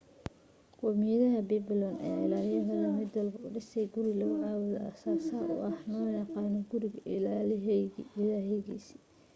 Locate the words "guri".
3.93-4.11